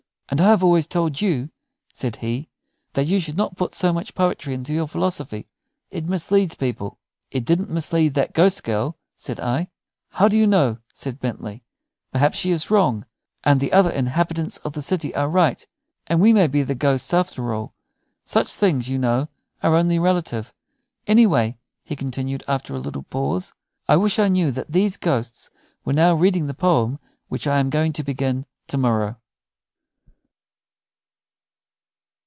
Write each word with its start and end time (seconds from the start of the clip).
"And 0.31 0.39
I 0.39 0.45
have 0.47 0.63
always 0.63 0.87
told 0.87 1.19
you," 1.19 1.49
said 1.91 2.15
he, 2.15 2.47
"that 2.93 3.03
you 3.03 3.19
should 3.19 3.35
not 3.35 3.57
put 3.57 3.75
so 3.75 3.91
much 3.91 4.15
poetry 4.15 4.53
into 4.53 4.71
your 4.71 4.87
philosophy. 4.87 5.49
It 5.89 6.05
misleads 6.05 6.55
people." 6.55 6.99
"It 7.31 7.43
didn't 7.43 7.69
mislead 7.69 8.13
that 8.13 8.31
ghost 8.31 8.63
girl," 8.63 8.95
said 9.17 9.41
I. 9.41 9.67
"How 10.11 10.29
do 10.29 10.37
you 10.37 10.47
know?" 10.47 10.77
said 10.93 11.19
Bentley. 11.19 11.65
"Perhaps 12.13 12.37
she 12.37 12.49
is 12.49 12.71
wrong, 12.71 13.03
and 13.43 13.59
the 13.59 13.73
other 13.73 13.91
inhabitants 13.91 14.55
of 14.59 14.71
the 14.71 14.81
city 14.81 15.13
are 15.15 15.27
right, 15.27 15.67
and 16.07 16.21
we 16.21 16.31
may 16.31 16.47
be 16.47 16.63
the 16.63 16.75
ghosts 16.75 17.13
after 17.13 17.53
all. 17.53 17.73
Such 18.23 18.53
things, 18.53 18.87
you 18.87 18.97
know, 18.97 19.27
are 19.61 19.75
only 19.75 19.99
relative. 19.99 20.53
Anyway," 21.07 21.57
he 21.83 21.97
continued, 21.97 22.45
after 22.47 22.73
a 22.73 22.79
little 22.79 23.03
pause, 23.03 23.53
"I 23.89 23.97
wish 23.97 24.17
I 24.17 24.29
knew 24.29 24.51
that 24.53 24.71
those 24.71 24.95
ghosts 24.95 25.49
were 25.83 25.91
now 25.91 26.15
reading 26.15 26.47
the 26.47 26.53
poem 26.53 26.99
which 27.27 27.47
I 27.47 27.59
am 27.59 27.69
going 27.69 27.91
to 27.91 28.03
begin 28.05 28.45
to 28.67 28.77
morrow." 28.77 29.17